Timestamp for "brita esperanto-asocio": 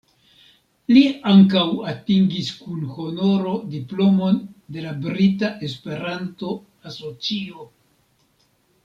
5.05-7.69